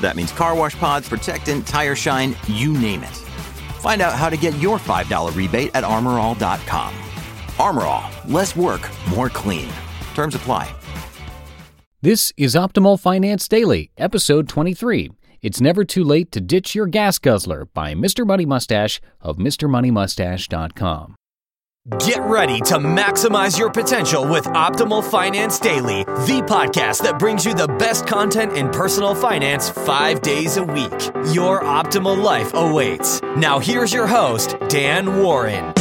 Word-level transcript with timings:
That 0.00 0.16
means 0.16 0.32
car 0.32 0.54
wash 0.54 0.76
pods, 0.76 1.08
protectant, 1.08 1.66
tire 1.66 1.94
shine, 1.94 2.36
you 2.46 2.72
name 2.72 3.02
it. 3.02 3.16
Find 3.80 4.02
out 4.02 4.14
how 4.14 4.28
to 4.28 4.36
get 4.36 4.58
your 4.58 4.78
$5 4.78 5.36
rebate 5.36 5.70
at 5.74 5.84
armorall.com. 5.84 6.94
Armor 7.58 7.82
All, 7.82 8.10
less 8.26 8.54
work, 8.56 8.88
more 9.10 9.28
clean. 9.28 9.70
Terms 10.14 10.34
apply. 10.34 10.74
This 12.02 12.32
is 12.38 12.54
Optimal 12.54 12.98
Finance 12.98 13.46
Daily, 13.46 13.90
episode 13.98 14.48
23. 14.48 15.10
It's 15.42 15.60
never 15.60 15.84
too 15.84 16.04
late 16.04 16.32
to 16.32 16.40
ditch 16.40 16.74
your 16.74 16.86
gas 16.86 17.18
guzzler 17.18 17.66
by 17.66 17.94
Mr. 17.94 18.26
Money 18.26 18.46
Mustache 18.46 19.00
of 19.20 19.36
MrMoneyMustache.com. 19.36 21.16
Get 22.00 22.20
ready 22.20 22.60
to 22.60 22.74
maximize 22.74 23.58
your 23.58 23.70
potential 23.70 24.28
with 24.28 24.44
Optimal 24.44 25.02
Finance 25.02 25.58
Daily, 25.58 26.04
the 26.04 26.44
podcast 26.46 27.02
that 27.04 27.18
brings 27.18 27.46
you 27.46 27.54
the 27.54 27.68
best 27.68 28.06
content 28.06 28.52
in 28.52 28.68
personal 28.68 29.14
finance 29.14 29.70
five 29.70 30.20
days 30.20 30.58
a 30.58 30.62
week. 30.62 30.92
Your 31.32 31.62
optimal 31.62 32.22
life 32.22 32.52
awaits. 32.52 33.22
Now, 33.34 33.58
here's 33.58 33.94
your 33.94 34.06
host, 34.06 34.56
Dan 34.68 35.22
Warren. 35.22 35.72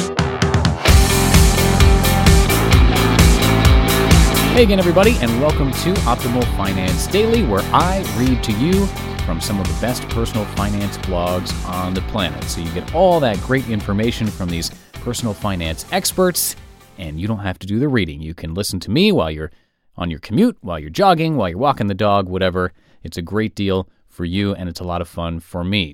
Hey 4.53 4.63
again, 4.63 4.79
everybody, 4.79 5.17
and 5.17 5.41
welcome 5.41 5.71
to 5.71 5.93
Optimal 6.05 6.45
Finance 6.55 7.07
Daily, 7.07 7.43
where 7.43 7.63
I 7.73 8.05
read 8.17 8.41
to 8.45 8.53
you 8.53 8.85
from 9.25 9.41
some 9.41 9.59
of 9.59 9.67
the 9.67 9.77
best 9.81 10.07
personal 10.07 10.45
finance 10.55 10.97
blogs 10.99 11.53
on 11.67 11.93
the 11.93 12.01
planet. 12.03 12.41
So 12.45 12.61
you 12.61 12.71
get 12.71 12.95
all 12.95 13.19
that 13.19 13.37
great 13.41 13.69
information 13.69 14.27
from 14.27 14.47
these 14.47 14.71
personal 14.99 15.33
finance 15.33 15.85
experts, 15.91 16.55
and 16.97 17.19
you 17.19 17.27
don't 17.27 17.39
have 17.39 17.59
to 17.59 17.67
do 17.67 17.79
the 17.79 17.87
reading. 17.87 18.21
You 18.21 18.33
can 18.33 18.53
listen 18.53 18.79
to 18.81 18.91
me 18.91 19.11
while 19.11 19.31
you're 19.31 19.51
on 19.97 20.09
your 20.09 20.19
commute, 20.19 20.57
while 20.61 20.79
you're 20.79 20.89
jogging, 20.89 21.35
while 21.35 21.49
you're 21.49 21.57
walking 21.57 21.87
the 21.87 21.93
dog, 21.93 22.29
whatever. 22.29 22.73
It's 23.03 23.17
a 23.17 23.21
great 23.21 23.55
deal 23.55 23.89
for 24.07 24.25
you, 24.25 24.53
and 24.53 24.69
it's 24.69 24.79
a 24.79 24.85
lot 24.85 25.01
of 25.01 25.07
fun 25.07 25.39
for 25.39 25.63
me. 25.63 25.93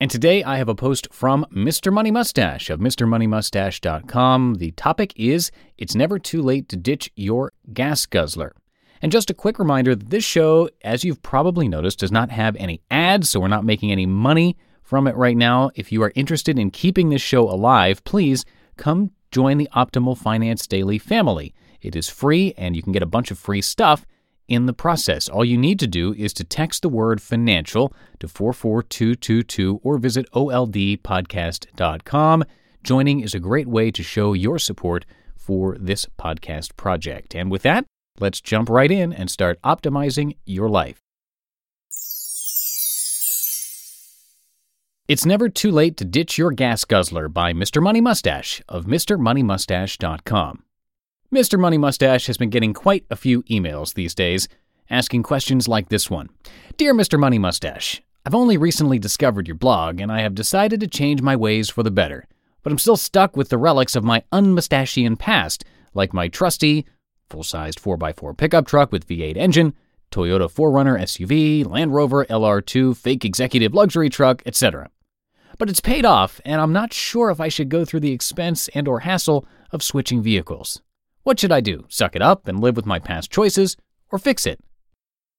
And 0.00 0.10
today 0.10 0.42
I 0.42 0.58
have 0.58 0.68
a 0.68 0.74
post 0.74 1.08
from 1.12 1.46
Mr. 1.52 1.92
Money 1.92 2.10
Mustache 2.10 2.68
of 2.68 2.80
MrMoneyMustache.com. 2.80 4.56
The 4.56 4.72
topic 4.72 5.12
is 5.16 5.50
It's 5.78 5.94
Never 5.94 6.18
Too 6.18 6.42
Late 6.42 6.68
to 6.68 6.76
Ditch 6.76 7.10
Your 7.14 7.52
Gas 7.72 8.06
Guzzler. 8.06 8.52
And 9.00 9.12
just 9.12 9.30
a 9.30 9.34
quick 9.34 9.58
reminder 9.58 9.94
that 9.94 10.10
this 10.10 10.24
show, 10.24 10.68
as 10.82 11.04
you've 11.04 11.22
probably 11.22 11.68
noticed, 11.68 12.00
does 12.00 12.12
not 12.12 12.30
have 12.30 12.56
any 12.56 12.80
ads, 12.90 13.30
so 13.30 13.38
we're 13.38 13.48
not 13.48 13.64
making 13.64 13.92
any 13.92 14.06
money 14.06 14.56
from 14.84 15.08
it 15.08 15.16
right 15.16 15.36
now. 15.36 15.70
If 15.74 15.90
you 15.90 16.02
are 16.04 16.12
interested 16.14 16.58
in 16.58 16.70
keeping 16.70 17.08
this 17.08 17.22
show 17.22 17.50
alive, 17.50 18.04
please 18.04 18.44
come 18.76 19.10
join 19.32 19.58
the 19.58 19.68
Optimal 19.74 20.16
Finance 20.16 20.68
Daily 20.68 20.98
family. 20.98 21.52
It 21.80 21.96
is 21.96 22.08
free 22.08 22.54
and 22.56 22.76
you 22.76 22.82
can 22.82 22.92
get 22.92 23.02
a 23.02 23.06
bunch 23.06 23.32
of 23.32 23.38
free 23.38 23.62
stuff 23.62 24.06
in 24.46 24.66
the 24.66 24.72
process. 24.72 25.28
All 25.28 25.44
you 25.44 25.58
need 25.58 25.78
to 25.80 25.86
do 25.86 26.14
is 26.14 26.32
to 26.34 26.44
text 26.44 26.82
the 26.82 26.88
word 26.88 27.20
financial 27.20 27.92
to 28.20 28.28
44222 28.28 29.80
or 29.82 29.98
visit 29.98 30.30
oldpodcast.com. 30.32 32.44
Joining 32.82 33.20
is 33.20 33.34
a 33.34 33.40
great 33.40 33.66
way 33.66 33.90
to 33.90 34.02
show 34.02 34.34
your 34.34 34.58
support 34.58 35.06
for 35.34 35.76
this 35.78 36.06
podcast 36.18 36.76
project. 36.76 37.34
And 37.34 37.50
with 37.50 37.62
that, 37.62 37.86
let's 38.20 38.40
jump 38.40 38.68
right 38.68 38.90
in 38.90 39.12
and 39.12 39.30
start 39.30 39.60
optimizing 39.62 40.36
your 40.44 40.68
life. 40.68 41.03
It's 45.06 45.26
never 45.26 45.50
too 45.50 45.70
late 45.70 45.98
to 45.98 46.04
ditch 46.06 46.38
your 46.38 46.50
gas 46.50 46.86
guzzler 46.86 47.28
by 47.28 47.52
Mr. 47.52 47.82
Money 47.82 48.00
Mustache 48.00 48.62
of 48.70 48.86
MrMoneyMustache.com. 48.86 50.62
Mr. 51.30 51.60
Money 51.60 51.76
Mustache 51.76 52.26
has 52.26 52.38
been 52.38 52.48
getting 52.48 52.72
quite 52.72 53.04
a 53.10 53.16
few 53.16 53.42
emails 53.42 53.92
these 53.92 54.14
days 54.14 54.48
asking 54.88 55.22
questions 55.22 55.68
like 55.68 55.90
this 55.90 56.08
one 56.08 56.30
Dear 56.78 56.94
Mr. 56.94 57.20
Money 57.20 57.38
Mustache, 57.38 58.00
I've 58.24 58.34
only 58.34 58.56
recently 58.56 58.98
discovered 58.98 59.46
your 59.46 59.56
blog 59.56 60.00
and 60.00 60.10
I 60.10 60.22
have 60.22 60.34
decided 60.34 60.80
to 60.80 60.86
change 60.86 61.20
my 61.20 61.36
ways 61.36 61.68
for 61.68 61.82
the 61.82 61.90
better, 61.90 62.24
but 62.62 62.72
I'm 62.72 62.78
still 62.78 62.96
stuck 62.96 63.36
with 63.36 63.50
the 63.50 63.58
relics 63.58 63.96
of 63.96 64.04
my 64.04 64.22
unmustachian 64.32 65.18
past, 65.18 65.66
like 65.92 66.14
my 66.14 66.28
trusty, 66.28 66.86
full 67.28 67.42
sized 67.42 67.78
4x4 67.78 68.38
pickup 68.38 68.66
truck 68.66 68.90
with 68.90 69.06
V8 69.06 69.36
engine, 69.36 69.74
Toyota 70.10 70.50
4Runner 70.50 70.98
SUV, 70.98 71.66
Land 71.66 71.92
Rover 71.92 72.24
LR2 72.24 72.96
fake 72.96 73.26
executive 73.26 73.74
luxury 73.74 74.08
truck, 74.08 74.42
etc. 74.46 74.88
But 75.58 75.70
it's 75.70 75.80
paid 75.80 76.04
off, 76.04 76.40
and 76.44 76.60
I'm 76.60 76.72
not 76.72 76.92
sure 76.92 77.30
if 77.30 77.40
I 77.40 77.48
should 77.48 77.68
go 77.68 77.84
through 77.84 78.00
the 78.00 78.12
expense 78.12 78.68
and 78.74 78.88
or 78.88 79.00
hassle 79.00 79.46
of 79.70 79.82
switching 79.82 80.22
vehicles. 80.22 80.82
What 81.22 81.40
should 81.40 81.52
I 81.52 81.60
do? 81.60 81.84
Suck 81.88 82.16
it 82.16 82.22
up 82.22 82.48
and 82.48 82.60
live 82.60 82.76
with 82.76 82.86
my 82.86 82.98
past 82.98 83.30
choices, 83.30 83.76
or 84.10 84.18
fix 84.18 84.46
it? 84.46 84.60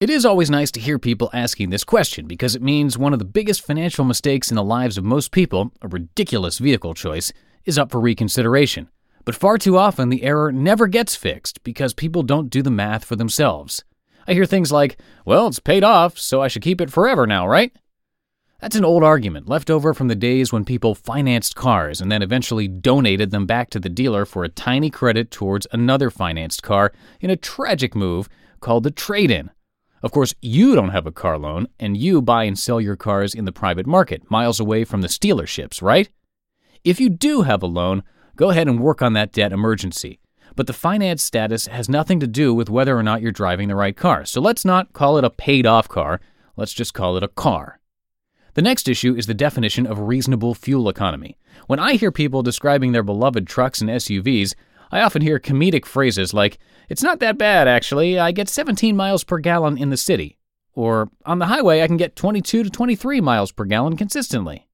It 0.01 0.09
is 0.09 0.25
always 0.25 0.49
nice 0.49 0.71
to 0.71 0.79
hear 0.79 0.99
people 0.99 1.29
asking 1.33 1.69
this 1.69 1.83
question 1.85 2.27
because 2.27 2.55
it 2.55 2.61
means 2.61 2.97
one 2.97 3.13
of 3.13 3.19
the 3.19 3.25
biggest 3.25 3.65
financial 3.65 4.03
mistakes 4.03 4.49
in 4.49 4.55
the 4.55 4.63
lives 4.63 4.97
of 4.97 5.05
most 5.05 5.31
people, 5.31 5.71
a 5.81 5.87
ridiculous 5.87 6.57
vehicle 6.57 6.93
choice, 6.93 7.31
is 7.63 7.77
up 7.77 7.91
for 7.91 8.01
reconsideration. 8.01 8.89
But 9.23 9.35
far 9.35 9.57
too 9.57 9.77
often, 9.77 10.09
the 10.09 10.23
error 10.23 10.51
never 10.51 10.87
gets 10.87 11.15
fixed 11.15 11.63
because 11.63 11.93
people 11.93 12.23
don't 12.23 12.49
do 12.49 12.61
the 12.61 12.69
math 12.69 13.05
for 13.05 13.15
themselves. 13.15 13.83
I 14.27 14.33
hear 14.33 14.45
things 14.45 14.71
like, 14.71 14.99
well, 15.25 15.47
it's 15.47 15.59
paid 15.59 15.83
off, 15.83 16.17
so 16.19 16.41
I 16.41 16.47
should 16.47 16.61
keep 16.61 16.81
it 16.81 16.91
forever 16.91 17.25
now, 17.25 17.47
right? 17.47 17.71
That's 18.65 18.75
an 18.75 18.83
old 18.83 19.03
argument 19.03 19.47
left 19.47 19.69
over 19.69 19.93
from 19.93 20.07
the 20.07 20.15
days 20.15 20.51
when 20.51 20.65
people 20.65 20.95
financed 20.95 21.55
cars 21.55 22.01
and 22.01 22.11
then 22.11 22.23
eventually 22.23 22.67
donated 22.67 23.29
them 23.29 23.45
back 23.45 23.69
to 23.69 23.79
the 23.79 23.89
dealer 23.89 24.25
for 24.25 24.43
a 24.43 24.49
tiny 24.49 24.89
credit 24.89 25.29
towards 25.29 25.67
another 25.71 26.09
financed 26.09 26.63
car 26.63 26.91
in 27.21 27.29
a 27.29 27.35
tragic 27.35 27.93
move 27.93 28.27
called 28.61 28.81
the 28.81 28.89
trade 28.89 29.29
in. 29.29 29.51
Of 30.01 30.11
course, 30.11 30.33
you 30.41 30.73
don't 30.73 30.89
have 30.89 31.05
a 31.05 31.11
car 31.11 31.37
loan 31.37 31.67
and 31.79 31.95
you 31.95 32.23
buy 32.23 32.45
and 32.45 32.57
sell 32.57 32.81
your 32.81 32.95
cars 32.95 33.35
in 33.35 33.45
the 33.45 33.51
private 33.51 33.85
market, 33.85 34.31
miles 34.31 34.59
away 34.59 34.83
from 34.83 35.01
the 35.01 35.09
dealerships, 35.09 35.83
right? 35.83 36.09
If 36.83 36.99
you 36.99 37.09
do 37.09 37.43
have 37.43 37.61
a 37.61 37.67
loan, 37.67 38.01
go 38.35 38.49
ahead 38.49 38.67
and 38.67 38.79
work 38.79 39.03
on 39.03 39.13
that 39.13 39.31
debt 39.31 39.53
emergency. 39.53 40.19
But 40.55 40.65
the 40.65 40.73
finance 40.73 41.21
status 41.21 41.67
has 41.67 41.87
nothing 41.87 42.19
to 42.19 42.25
do 42.25 42.51
with 42.51 42.71
whether 42.71 42.97
or 42.97 43.03
not 43.03 43.21
you're 43.21 43.31
driving 43.31 43.67
the 43.67 43.75
right 43.75 43.95
car. 43.95 44.25
So 44.25 44.41
let's 44.41 44.65
not 44.65 44.91
call 44.91 45.19
it 45.19 45.23
a 45.23 45.29
paid 45.29 45.67
off 45.67 45.87
car. 45.87 46.19
Let's 46.57 46.73
just 46.73 46.95
call 46.95 47.15
it 47.15 47.21
a 47.21 47.27
car. 47.27 47.79
The 48.55 48.61
next 48.61 48.87
issue 48.87 49.15
is 49.15 49.27
the 49.27 49.33
definition 49.33 49.85
of 49.85 49.99
reasonable 49.99 50.55
fuel 50.55 50.87
economy. 50.87 51.37
When 51.67 51.77
I 51.77 51.95
hear 51.95 52.11
people 52.11 52.41
describing 52.41 52.93
their 52.93 53.03
beloved 53.03 53.47
trucks 53.47 53.81
and 53.81 53.89
SUVs, 53.89 54.55
I 54.91 55.01
often 55.01 55.21
hear 55.21 55.39
comedic 55.39 55.85
phrases 55.85 56.33
like, 56.33 56.57
It's 56.87 57.03
not 57.03 57.19
that 57.19 57.37
bad, 57.37 57.67
actually. 57.67 58.17
I 58.17 58.31
get 58.31 58.47
17 58.47 58.95
miles 58.95 59.25
per 59.25 59.39
gallon 59.39 59.77
in 59.77 59.89
the 59.89 59.97
city. 59.97 60.37
Or, 60.73 61.09
On 61.25 61.39
the 61.39 61.47
highway, 61.47 61.81
I 61.81 61.87
can 61.87 61.97
get 61.97 62.15
22 62.15 62.63
to 62.63 62.69
23 62.69 63.19
miles 63.19 63.51
per 63.51 63.65
gallon 63.65 63.97
consistently. 63.97 64.69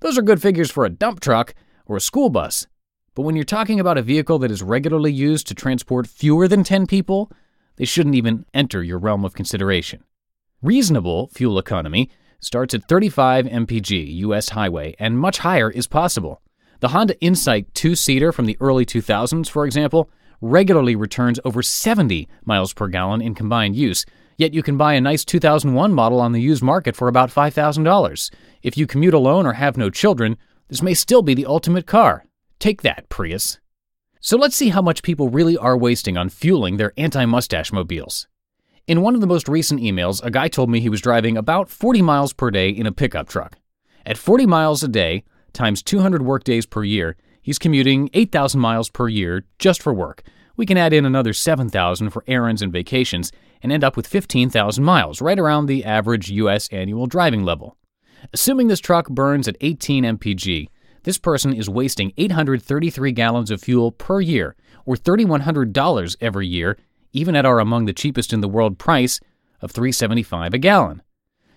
Those 0.00 0.16
are 0.16 0.22
good 0.22 0.40
figures 0.40 0.70
for 0.70 0.84
a 0.84 0.90
dump 0.90 1.18
truck 1.18 1.54
or 1.86 1.96
a 1.96 2.00
school 2.00 2.30
bus. 2.30 2.68
But 3.16 3.22
when 3.22 3.34
you're 3.34 3.44
talking 3.44 3.80
about 3.80 3.98
a 3.98 4.02
vehicle 4.02 4.38
that 4.38 4.52
is 4.52 4.62
regularly 4.62 5.12
used 5.12 5.48
to 5.48 5.54
transport 5.54 6.06
fewer 6.06 6.46
than 6.46 6.62
10 6.62 6.86
people, 6.86 7.32
they 7.74 7.84
shouldn't 7.84 8.14
even 8.14 8.46
enter 8.54 8.84
your 8.84 8.98
realm 8.98 9.24
of 9.24 9.34
consideration. 9.34 10.04
Reasonable 10.62 11.26
fuel 11.28 11.58
economy 11.58 12.08
starts 12.40 12.74
at 12.74 12.88
35 12.88 13.46
mpg 13.46 14.16
US 14.16 14.50
highway, 14.50 14.94
and 14.98 15.18
much 15.18 15.38
higher 15.38 15.70
is 15.70 15.86
possible. 15.86 16.42
The 16.80 16.88
Honda 16.88 17.20
Insight 17.20 17.74
two 17.74 17.94
seater 17.94 18.32
from 18.32 18.46
the 18.46 18.56
early 18.60 18.84
2000s, 18.84 19.48
for 19.48 19.64
example, 19.66 20.10
regularly 20.40 20.96
returns 20.96 21.38
over 21.44 21.62
70 21.62 22.28
miles 22.44 22.72
per 22.72 22.88
gallon 22.88 23.20
in 23.20 23.34
combined 23.34 23.76
use, 23.76 24.04
Yet 24.40 24.54
you 24.54 24.62
can 24.62 24.78
buy 24.78 24.94
a 24.94 25.02
nice 25.02 25.22
2001 25.26 25.92
model 25.92 26.18
on 26.18 26.32
the 26.32 26.40
used 26.40 26.62
market 26.62 26.96
for 26.96 27.08
about 27.08 27.28
$5,000. 27.28 28.30
If 28.62 28.78
you 28.78 28.86
commute 28.86 29.12
alone 29.12 29.44
or 29.44 29.52
have 29.52 29.76
no 29.76 29.90
children, 29.90 30.38
this 30.68 30.80
may 30.80 30.94
still 30.94 31.20
be 31.20 31.34
the 31.34 31.44
ultimate 31.44 31.86
car. 31.86 32.24
Take 32.58 32.80
that, 32.80 33.10
Prius. 33.10 33.60
So 34.18 34.38
let's 34.38 34.56
see 34.56 34.70
how 34.70 34.80
much 34.80 35.02
people 35.02 35.28
really 35.28 35.58
are 35.58 35.76
wasting 35.76 36.16
on 36.16 36.30
fueling 36.30 36.78
their 36.78 36.94
anti 36.96 37.26
mustache 37.26 37.70
mobiles. 37.70 38.28
In 38.90 39.02
one 39.02 39.14
of 39.14 39.20
the 39.20 39.28
most 39.28 39.48
recent 39.48 39.80
emails, 39.80 40.20
a 40.24 40.32
guy 40.32 40.48
told 40.48 40.68
me 40.68 40.80
he 40.80 40.88
was 40.88 41.00
driving 41.00 41.36
about 41.36 41.70
40 41.70 42.02
miles 42.02 42.32
per 42.32 42.50
day 42.50 42.70
in 42.70 42.86
a 42.86 42.92
pickup 42.92 43.28
truck. 43.28 43.56
At 44.04 44.18
40 44.18 44.46
miles 44.46 44.82
a 44.82 44.88
day, 44.88 45.22
times 45.52 45.80
200 45.80 46.22
workdays 46.22 46.66
per 46.66 46.82
year, 46.82 47.16
he's 47.40 47.56
commuting 47.56 48.10
8,000 48.14 48.58
miles 48.58 48.90
per 48.90 49.06
year 49.06 49.44
just 49.60 49.80
for 49.80 49.94
work. 49.94 50.24
We 50.56 50.66
can 50.66 50.76
add 50.76 50.92
in 50.92 51.06
another 51.06 51.32
7,000 51.32 52.10
for 52.10 52.24
errands 52.26 52.62
and 52.62 52.72
vacations 52.72 53.30
and 53.62 53.70
end 53.70 53.84
up 53.84 53.96
with 53.96 54.08
15,000 54.08 54.82
miles, 54.82 55.22
right 55.22 55.38
around 55.38 55.66
the 55.66 55.84
average 55.84 56.28
U.S. 56.32 56.66
annual 56.72 57.06
driving 57.06 57.44
level. 57.44 57.76
Assuming 58.32 58.66
this 58.66 58.80
truck 58.80 59.08
burns 59.08 59.46
at 59.46 59.56
18 59.60 60.02
mpg, 60.02 60.66
this 61.04 61.16
person 61.16 61.52
is 61.52 61.70
wasting 61.70 62.12
833 62.16 63.12
gallons 63.12 63.52
of 63.52 63.62
fuel 63.62 63.92
per 63.92 64.20
year, 64.20 64.56
or 64.84 64.96
$3,100 64.96 66.16
every 66.20 66.48
year, 66.48 66.76
even 67.12 67.34
at 67.34 67.46
our 67.46 67.58
among 67.58 67.84
the 67.84 67.92
cheapest 67.92 68.32
in 68.32 68.40
the 68.40 68.48
world 68.48 68.78
price 68.78 69.20
of 69.60 69.70
375 69.70 70.54
a 70.54 70.58
gallon. 70.58 71.02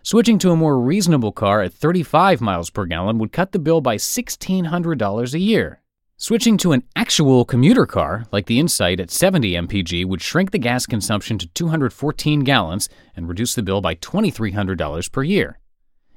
Switching 0.02 0.38
to 0.38 0.52
a 0.52 0.56
more 0.56 0.80
reasonable 0.80 1.32
car 1.32 1.62
at 1.62 1.74
35 1.74 2.42
miles 2.42 2.70
per 2.70 2.86
gallon 2.86 3.18
would 3.18 3.32
cut 3.32 3.54
the 3.54 3.60
bill 3.60 3.80
by 3.80 3.96
$1,600 3.96 5.34
a 5.34 5.40
year. 5.40 5.82
Switching 6.18 6.58
to 6.58 6.72
an 6.74 6.84
actual 6.96 7.44
commuter 7.44 7.86
car, 7.86 8.26
like 8.32 8.46
the 8.46 8.60
Insight 8.60 9.00
at 9.00 9.10
70 9.10 9.54
mpg, 9.54 10.06
would 10.06 10.22
shrink 10.22 10.52
the 10.52 10.60
gas 10.60 10.86
consumption 10.86 11.38
to 11.38 11.48
214 11.48 12.42
gallons 12.42 12.90
and 13.16 13.28
reduce 13.28 13.56
the 13.56 13.64
bill 13.64 13.82
by 13.82 13.96
$2,300 13.96 15.12
per 15.12 15.24
year. 15.24 15.60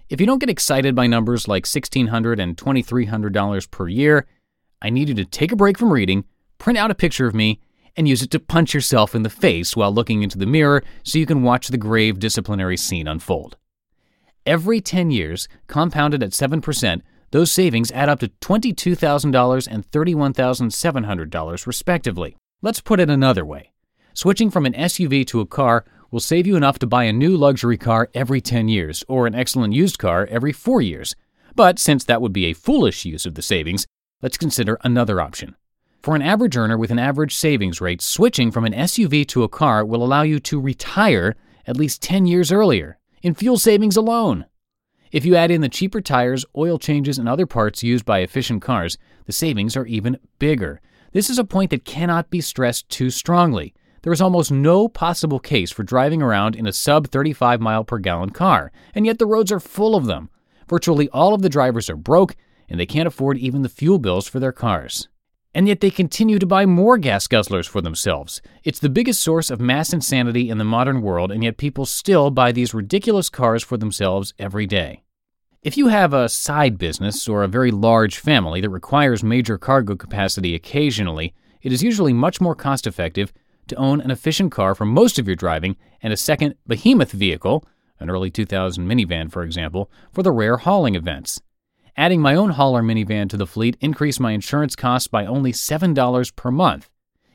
If 0.09 0.21
you 0.21 0.27
don't 0.27 0.39
get 0.39 0.51
excited 0.51 0.95
by 0.95 1.07
numbers 1.07 1.49
like 1.49 1.65
$1,600 1.65 2.41
and 2.41 2.57
$2,300 2.57 3.71
per 3.71 3.89
year, 3.89 4.27
I 4.81 4.91
need 4.91 5.09
you 5.09 5.15
to 5.15 5.25
take 5.25 5.51
a 5.51 5.57
break 5.57 5.79
from 5.79 5.93
reading, 5.93 6.25
print 6.59 6.79
out 6.79 6.91
a 6.91 6.95
picture 6.95 7.27
of 7.27 7.35
me, 7.35 7.61
and 7.97 8.09
use 8.09 8.23
it 8.23 8.31
to 8.33 8.39
punch 8.39 8.75
yourself 8.75 9.15
in 9.15 9.23
the 9.23 9.31
face 9.31 9.77
while 9.77 9.93
looking 9.93 10.23
into 10.23 10.39
the 10.39 10.47
mirror 10.47 10.83
so 11.03 11.19
you 11.19 11.27
can 11.27 11.43
watch 11.43 11.69
the 11.69 11.79
grave 11.79 12.19
disciplinary 12.19 12.77
scene 12.77 13.09
unfold. 13.09 13.57
Every 14.45 14.81
10 14.81 15.11
years, 15.11 15.49
compounded 15.67 16.23
at 16.23 16.31
7%, 16.31 17.03
those 17.33 17.51
savings 17.51 17.91
add 17.93 18.09
up 18.09 18.21
to 18.21 18.29
$22,000 18.29 19.69
and 19.71 19.91
$31,700, 19.91 21.67
respectively. 21.67 22.37
Let's 22.63 22.81
put 22.81 23.01
it 23.01 23.11
another 23.11 23.45
way 23.45 23.73
switching 24.17 24.51
from 24.51 24.65
an 24.65 24.73
SUV 24.73 25.27
to 25.27 25.41
a 25.41 25.47
car 25.47 25.85
will 26.11 26.21
save 26.21 26.47
you 26.47 26.57
enough 26.57 26.79
to 26.79 26.87
buy 26.87 27.05
a 27.05 27.13
new 27.13 27.37
luxury 27.37 27.77
car 27.77 28.09
every 28.15 28.41
10 28.41 28.67
years, 28.67 29.05
or 29.09 29.27
an 29.27 29.35
excellent 29.35 29.75
used 29.75 29.99
car 29.99 30.27
every 30.31 30.53
4 30.53 30.81
years. 30.81 31.15
But 31.55 31.79
since 31.79 32.05
that 32.05 32.23
would 32.23 32.33
be 32.33 32.47
a 32.47 32.55
foolish 32.55 33.05
use 33.05 33.27
of 33.27 33.35
the 33.35 33.43
savings, 33.43 33.87
let's 34.23 34.39
consider 34.39 34.79
another 34.83 35.21
option. 35.21 35.55
For 36.07 36.15
an 36.15 36.23
average 36.23 36.57
earner 36.57 36.79
with 36.79 36.93
an 36.93 37.01
average 37.01 37.35
savings 37.35 37.81
rate, 37.81 38.01
switching 38.01 38.53
from 38.53 38.65
an 38.65 38.73
SUV 38.73 39.27
to 39.27 39.43
a 39.43 39.49
car 39.49 39.85
will 39.85 40.05
allow 40.05 40.23
you 40.23 40.39
to 40.39 40.61
retire 40.61 41.35
at 41.67 41.77
least 41.77 42.01
10 42.01 42.27
years 42.27 42.53
earlier 42.53 43.01
in 43.23 43.35
fuel 43.35 43.59
savings 43.59 43.97
alone. 43.97 44.47
If 45.11 45.25
you 45.25 45.35
add 45.35 45.51
in 45.51 45.63
the 45.63 45.69
cheaper 45.69 46.01
tires, 46.01 46.45
oil 46.57 46.79
changes, 46.79 47.19
and 47.19 47.29
other 47.29 47.45
parts 47.45 47.83
used 47.83 48.05
by 48.05 48.21
efficient 48.21 48.63
cars, 48.63 48.99
the 49.25 49.33
savings 49.33 49.77
are 49.77 49.85
even 49.87 50.21
bigger. 50.39 50.81
This 51.11 51.29
is 51.29 51.41
a 51.41 51.45
point 51.45 51.71
that 51.71 51.85
cannot 51.85 52.31
be 52.31 52.41
stressed 52.41 52.89
too 52.89 53.11
strongly. 53.11 53.75
There 54.03 54.13
is 54.13 54.23
almost 54.23 54.53
no 54.53 54.87
possible 54.87 55.41
case 55.41 55.73
for 55.73 55.83
driving 55.83 56.23
around 56.23 56.55
in 56.55 56.69
a 56.69 56.73
sub 56.73 57.09
35 57.09 57.61
mile 57.61 57.83
per 57.83 57.99
gallon 57.99 58.31
car, 58.31 58.71
and 58.95 59.07
yet 59.07 59.19
the 59.19 59.27
roads 59.27 59.51
are 59.51 59.59
full 59.59 59.97
of 59.97 60.07
them. 60.07 60.31
Virtually 60.69 61.09
all 61.09 61.35
of 61.35 61.43
the 61.43 61.49
drivers 61.49 61.91
are 61.91 61.97
broke, 61.97 62.37
and 62.69 62.79
they 62.79 62.87
can't 62.87 63.09
afford 63.09 63.39
even 63.39 63.63
the 63.63 63.69
fuel 63.69 63.99
bills 63.99 64.29
for 64.29 64.39
their 64.39 64.53
cars. 64.53 65.09
And 65.57 65.67
yet 65.67 65.81
they 65.81 65.91
continue 65.91 66.39
to 66.39 66.45
buy 66.45 66.67
more 66.67 66.99
gas 66.99 67.27
guzzlers 67.27 67.67
for 67.67 67.81
themselves. 67.81 68.43
It's 68.63 68.79
the 68.79 68.91
biggest 68.91 69.23
source 69.23 69.51
of 69.51 69.59
mass 69.59 69.91
insanity 69.91 70.51
in 70.51 70.59
the 70.59 70.65
modern 70.65 71.01
world, 71.01 71.33
and 71.33 71.43
yet 71.43 71.57
people 71.57 71.87
still 71.87 72.31
buy 72.31 72.53
these 72.53 72.75
ridiculous 72.75 73.31
cars 73.31 73.65
for 73.65 73.79
themselves 73.79 74.35
every 74.39 74.67
day. 74.67 75.03
If 75.63 75.79
you 75.79 75.87
have 75.87 76.13
a 76.13 76.29
side 76.29 76.77
business 76.77 77.27
or 77.27 77.43
a 77.43 77.49
very 77.49 77.71
large 77.71 78.19
family 78.19 78.61
that 78.61 78.69
requires 78.69 79.25
major 79.25 79.57
cargo 79.57 79.97
capacity 79.97 80.55
occasionally, 80.55 81.33
it 81.63 81.73
is 81.73 81.83
usually 81.83 82.13
much 82.13 82.39
more 82.39 82.55
cost 82.55 82.87
effective 82.87 83.33
to 83.69 83.77
own 83.77 84.03
an 84.03 84.11
efficient 84.11 84.53
car 84.53 84.75
for 84.75 84.85
most 84.85 85.19
of 85.19 85.27
your 85.27 85.37
driving 85.37 85.77
and 86.03 86.13
a 86.13 86.19
second 86.19 86.57
behemoth 86.67 87.13
vehicle, 87.13 87.65
an 87.99 88.11
early 88.11 88.31
2000 88.31 88.87
minivan 88.87 89.33
for 89.33 89.43
example, 89.43 89.91
for 90.13 90.23
the 90.23 90.33
rare 90.33 90.59
hauling 90.59 90.97
events. 90.97 91.41
Adding 91.99 92.21
my 92.21 92.35
own 92.35 92.51
hauler 92.51 92.83
minivan 92.83 93.27
to 93.31 93.39
the 93.39 93.47
fleet 93.47 93.79
increased 93.81 94.21
my 94.21 94.33
insurance 94.33 94.77
costs 94.77 95.09
by 95.09 95.25
only 95.25 95.51
$7 95.51 96.37
per 96.37 96.51
month. 96.51 96.91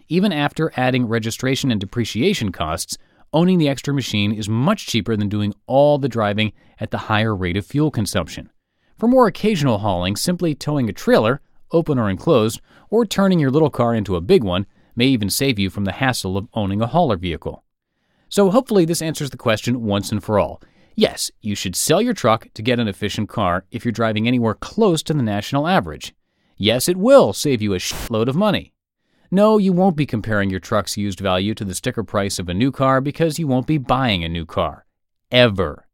Even 0.08 0.32
after 0.32 0.72
adding 0.78 1.08
registration 1.08 1.72
and 1.72 1.82
depreciation 1.82 2.52
costs, 2.52 2.96
owning 3.34 3.58
the 3.58 3.68
extra 3.68 3.92
machine 3.92 4.32
is 4.32 4.48
much 4.48 4.86
cheaper 4.86 5.16
than 5.16 5.30
doing 5.30 5.56
all 5.66 5.98
the 5.98 6.08
driving 6.08 6.54
at 6.80 6.92
the 6.92 7.00
higher 7.10 7.36
rate 7.36 7.58
of 7.58 7.66
fuel 7.66 7.90
consumption. 7.90 8.52
For 9.00 9.08
more 9.08 9.26
occasional 9.26 9.80
hauling, 9.80 10.16
simply 10.16 10.54
towing 10.54 10.88
a 10.90 10.94
trailer, 10.94 11.42
open 11.72 11.98
or 11.98 12.08
enclosed, 12.08 12.62
or 12.92 13.04
turning 13.04 13.40
your 13.40 13.50
little 13.50 13.72
car 13.72 13.96
into 13.96 14.16
a 14.16 14.22
big 14.22 14.44
one 14.44 14.68
may 14.96 15.08
even 15.08 15.32
save 15.32 15.58
you 15.58 15.72
from 15.72 15.86
the 15.86 15.94
hassle 15.94 16.38
of 16.38 16.48
owning 16.54 16.82
a 16.82 16.88
hauler 16.88 17.18
vehicle. 17.18 17.64
So, 18.30 18.52
hopefully, 18.52 18.86
this 18.86 19.02
answers 19.02 19.32
the 19.32 19.38
question 19.38 19.82
once 19.82 20.12
and 20.12 20.24
for 20.24 20.38
all. 20.38 20.62
Yes, 21.02 21.32
you 21.42 21.56
should 21.56 21.76
sell 21.76 22.00
your 22.00 22.14
truck 22.14 22.50
to 22.54 22.62
get 22.62 22.80
an 22.80 22.88
efficient 22.88 23.28
car 23.28 23.66
if 23.72 23.84
you're 23.84 23.92
driving 23.92 24.28
anywhere 24.28 24.54
close 24.54 25.02
to 25.02 25.16
the 25.16 25.24
national 25.24 25.68
average. 25.68 26.14
Yes, 26.58 26.88
it 26.88 26.96
will 26.96 27.34
save 27.34 27.60
you 27.60 27.74
a 27.74 27.80
shitload 27.80 28.28
of 28.28 28.36
money. 28.36 28.72
No, 29.32 29.58
you 29.58 29.74
won't 29.74 29.96
be 29.96 30.06
comparing 30.06 30.52
your 30.52 30.60
truck's 30.60 30.98
used 30.98 31.20
value 31.20 31.56
to 31.56 31.66
the 31.66 31.74
sticker 31.74 32.04
price 32.04 32.38
of 32.38 32.50
a 32.50 32.54
new 32.54 32.72
car 32.72 33.02
because 33.02 33.40
you 33.40 33.48
won't 33.48 33.66
be 33.66 33.80
buying 33.80 34.24
a 34.24 34.30
new 34.30 34.46
car. 34.46 34.86
Ever. 35.32 35.88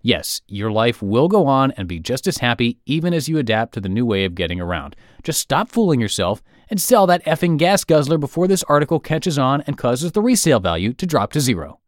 Yes, 0.00 0.40
your 0.46 0.72
life 0.72 1.02
will 1.02 1.28
go 1.28 1.46
on 1.46 1.72
and 1.72 1.86
be 1.86 2.00
just 2.00 2.26
as 2.26 2.38
happy 2.38 2.78
even 2.86 3.12
as 3.12 3.28
you 3.28 3.36
adapt 3.36 3.74
to 3.74 3.82
the 3.82 3.88
new 3.90 4.06
way 4.06 4.24
of 4.24 4.34
getting 4.34 4.62
around. 4.62 4.96
Just 5.22 5.40
stop 5.40 5.68
fooling 5.68 6.00
yourself 6.00 6.42
and 6.70 6.80
sell 6.80 7.06
that 7.06 7.22
effing 7.26 7.58
gas 7.58 7.84
guzzler 7.84 8.16
before 8.16 8.48
this 8.48 8.64
article 8.64 8.98
catches 8.98 9.38
on 9.38 9.60
and 9.66 9.76
causes 9.76 10.12
the 10.12 10.22
resale 10.22 10.58
value 10.58 10.94
to 10.94 11.06
drop 11.06 11.32
to 11.32 11.40
zero. 11.42 11.80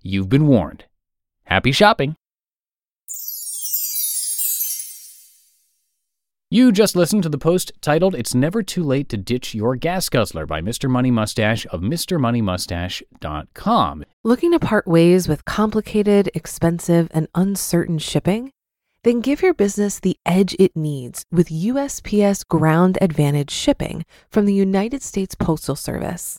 You've 0.00 0.28
been 0.28 0.46
warned. 0.46 0.84
Happy 1.46 1.72
shopping! 1.72 2.16
You 6.50 6.72
just 6.72 6.94
listened 6.94 7.24
to 7.24 7.28
the 7.28 7.36
post 7.36 7.72
titled 7.80 8.14
It's 8.14 8.32
Never 8.34 8.62
Too 8.62 8.84
Late 8.84 9.08
to 9.08 9.16
Ditch 9.16 9.54
Your 9.54 9.74
Gas 9.74 10.08
Guzzler 10.08 10.46
by 10.46 10.60
Mr. 10.60 10.88
Money 10.88 11.10
Mustache 11.10 11.66
of 11.66 11.80
MrMoneyMustache.com. 11.80 14.04
Looking 14.22 14.52
to 14.52 14.60
part 14.60 14.86
ways 14.86 15.26
with 15.26 15.44
complicated, 15.44 16.30
expensive, 16.32 17.08
and 17.12 17.26
uncertain 17.34 17.98
shipping? 17.98 18.52
Then 19.02 19.20
give 19.20 19.42
your 19.42 19.52
business 19.52 19.98
the 19.98 20.16
edge 20.24 20.54
it 20.58 20.76
needs 20.76 21.24
with 21.32 21.48
USPS 21.48 22.46
Ground 22.46 22.98
Advantage 23.00 23.50
shipping 23.50 24.04
from 24.30 24.46
the 24.46 24.54
United 24.54 25.02
States 25.02 25.34
Postal 25.34 25.74
Service. 25.74 26.38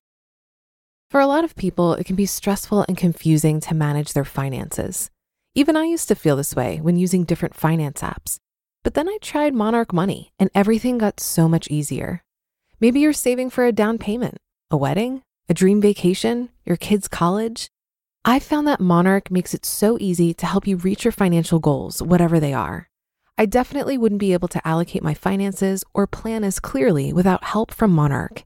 For 1.11 1.19
a 1.19 1.27
lot 1.27 1.43
of 1.43 1.57
people, 1.57 1.93
it 1.95 2.05
can 2.05 2.15
be 2.15 2.25
stressful 2.25 2.85
and 2.87 2.95
confusing 2.95 3.59
to 3.61 3.75
manage 3.75 4.13
their 4.13 4.23
finances. 4.23 5.11
Even 5.53 5.75
I 5.75 5.83
used 5.83 6.07
to 6.07 6.15
feel 6.15 6.37
this 6.37 6.55
way 6.55 6.79
when 6.79 6.95
using 6.95 7.25
different 7.25 7.53
finance 7.53 7.99
apps. 7.99 8.37
But 8.81 8.93
then 8.93 9.09
I 9.09 9.17
tried 9.19 9.53
Monarch 9.53 9.91
Money 9.91 10.31
and 10.39 10.49
everything 10.55 10.97
got 10.97 11.19
so 11.19 11.49
much 11.49 11.69
easier. 11.69 12.23
Maybe 12.79 13.01
you're 13.01 13.11
saving 13.11 13.49
for 13.49 13.65
a 13.65 13.73
down 13.73 13.97
payment, 13.97 14.37
a 14.69 14.77
wedding, 14.77 15.21
a 15.49 15.53
dream 15.53 15.81
vacation, 15.81 16.47
your 16.63 16.77
kids' 16.77 17.09
college. 17.09 17.67
I 18.23 18.39
found 18.39 18.65
that 18.67 18.79
Monarch 18.79 19.29
makes 19.29 19.53
it 19.53 19.65
so 19.65 19.97
easy 19.99 20.33
to 20.35 20.45
help 20.45 20.65
you 20.65 20.77
reach 20.77 21.03
your 21.03 21.11
financial 21.11 21.59
goals, 21.59 22.01
whatever 22.01 22.39
they 22.39 22.53
are. 22.53 22.87
I 23.37 23.47
definitely 23.47 23.97
wouldn't 23.97 24.19
be 24.21 24.31
able 24.31 24.47
to 24.47 24.65
allocate 24.65 25.03
my 25.03 25.13
finances 25.13 25.83
or 25.93 26.07
plan 26.07 26.45
as 26.45 26.61
clearly 26.61 27.11
without 27.11 27.43
help 27.43 27.73
from 27.73 27.91
Monarch. 27.91 28.45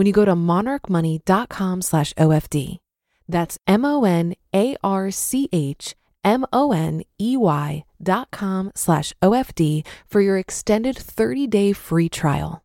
when 0.00 0.06
you 0.06 0.14
go 0.14 0.24
to 0.24 0.34
monarchmoney.com 0.34 1.82
slash 1.82 2.14
OFD. 2.14 2.78
That's 3.28 3.58
M 3.66 3.84
O 3.84 4.06
N 4.06 4.34
A 4.54 4.74
R 4.82 5.10
C 5.10 5.46
H 5.52 5.94
M 6.24 6.46
O 6.54 6.72
N 6.72 7.02
E 7.20 7.36
Y 7.36 7.84
dot 8.02 8.30
com 8.30 8.72
slash 8.74 9.12
OFD 9.20 9.86
for 10.06 10.22
your 10.22 10.38
extended 10.38 10.96
30 10.96 11.46
day 11.48 11.74
free 11.74 12.08
trial. 12.08 12.62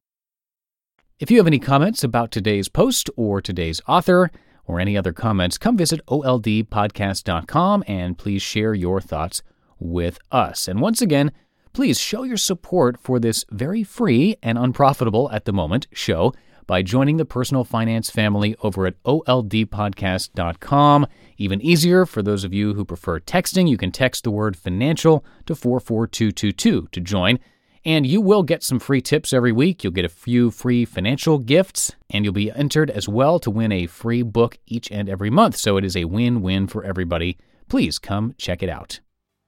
If 1.20 1.30
you 1.30 1.36
have 1.36 1.48
any 1.48 1.60
comments 1.60 2.06
about 2.06 2.32
today's 2.32 2.70
post 2.70 3.10
or 3.18 3.42
today's 3.42 3.82
author 3.86 4.32
or 4.66 4.80
any 4.80 4.96
other 4.96 5.12
comments, 5.12 5.58
come 5.58 5.76
visit 5.76 6.00
oldpodcast.com 6.06 7.84
and 7.86 8.18
please 8.18 8.42
share 8.42 8.74
your 8.74 9.02
thoughts 9.02 9.44
with 9.78 10.20
us. 10.32 10.70
And 10.70 10.80
once 10.80 11.02
again, 11.02 11.34
please 11.74 12.00
show 12.00 12.24
your 12.24 12.38
support 12.38 12.98
for 12.98 13.20
this 13.20 13.44
very 13.52 13.84
free 13.84 14.38
and 14.42 14.58
unprofitable 14.58 15.30
at 15.34 15.44
the 15.44 15.52
moment 15.52 15.88
show 15.92 16.34
by 16.68 16.82
joining 16.82 17.18
the 17.18 17.26
personal 17.26 17.64
finance 17.64 18.10
family 18.10 18.56
over 18.62 18.88
at 18.88 19.02
oldpodcast.com. 19.04 21.08
Even 21.38 21.62
easier 21.62 22.06
for 22.06 22.22
those 22.22 22.44
of 22.44 22.54
you 22.54 22.74
who 22.74 22.86
prefer 22.86 23.20
texting, 23.20 23.70
you 23.70 23.78
can 23.78 23.92
text 23.92 24.24
the 24.24 24.32
word 24.32 24.58
financial 24.58 25.24
to 25.46 25.56
44222 25.56 26.88
to 26.92 27.02
join. 27.02 27.40
And 27.84 28.08
you 28.08 28.20
will 28.20 28.42
get 28.42 28.64
some 28.64 28.80
free 28.80 29.02
tips 29.02 29.32
every 29.32 29.52
week. 29.52 29.84
You'll 29.84 29.94
get 29.94 30.06
a 30.06 30.10
few 30.10 30.50
free 30.50 30.86
financial 30.86 31.38
gifts, 31.38 31.92
and 32.10 32.26
you'll 32.26 32.34
be 32.34 32.52
entered 32.52 32.90
as 32.90 33.08
well 33.08 33.38
to 33.40 33.52
win 33.52 33.72
a 33.72 33.86
free 33.86 34.24
book 34.24 34.58
each 34.66 34.92
and 34.92 35.08
every 35.08 35.30
month. 35.30 35.58
So 35.58 35.78
it 35.78 35.86
is 35.86 35.96
a 35.96 36.06
win 36.06 36.42
win 36.42 36.66
for 36.66 36.84
everybody. 36.84 37.38
Please 37.70 38.00
come 38.00 38.34
check 38.40 38.64
it 38.64 38.70
out. 38.70 39.02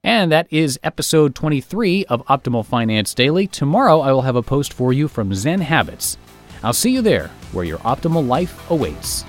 And 0.04 0.32
that 0.32 0.48
is 0.52 0.80
episode 0.84 1.34
23 1.34 2.06
of 2.06 2.24
Optimal 2.28 2.66
Finance 2.66 3.16
Daily. 3.16 3.48
Tomorrow 3.48 4.02
I 4.02 4.12
will 4.12 4.22
have 4.22 4.36
a 4.36 4.44
post 4.44 4.72
for 4.72 4.94
you 4.94 5.08
from 5.08 5.34
Zen 5.34 5.62
Habits. 5.62 6.18
I'll 6.64 6.74
see 6.74 6.92
you 6.92 7.02
there 7.02 7.30
where 7.52 7.66
your 7.66 7.80
optimal 7.80 8.28
life 8.28 8.70
awaits. 8.70 9.24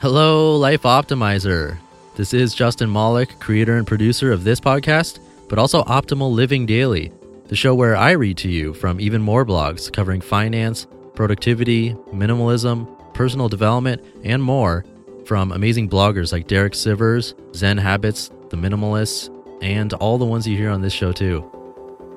Hello, 0.00 0.56
Life 0.56 0.82
Optimizer. 0.82 1.78
This 2.16 2.34
is 2.34 2.54
Justin 2.54 2.92
Malik, 2.92 3.38
creator 3.38 3.76
and 3.76 3.86
producer 3.86 4.32
of 4.32 4.44
this 4.44 4.60
podcast, 4.60 5.20
but 5.48 5.58
also 5.58 5.84
Optimal 5.84 6.32
Living 6.32 6.66
Daily, 6.66 7.12
the 7.46 7.56
show 7.56 7.74
where 7.74 7.96
I 7.96 8.12
read 8.12 8.36
to 8.38 8.48
you 8.48 8.74
from 8.74 9.00
even 9.00 9.22
more 9.22 9.46
blogs 9.46 9.92
covering 9.92 10.20
finance, 10.20 10.86
productivity, 11.14 11.94
minimalism, 12.12 12.88
personal 13.14 13.48
development, 13.48 14.04
and 14.24 14.42
more 14.42 14.84
from 15.24 15.52
amazing 15.52 15.88
bloggers 15.88 16.32
like 16.32 16.48
Derek 16.48 16.72
Sivers, 16.72 17.34
Zen 17.54 17.78
Habits, 17.78 18.30
The 18.50 18.56
Minimalists, 18.56 19.30
and 19.62 19.92
all 19.94 20.18
the 20.18 20.24
ones 20.24 20.46
you 20.46 20.56
hear 20.56 20.70
on 20.70 20.82
this 20.82 20.92
show 20.92 21.12
too. 21.12 21.48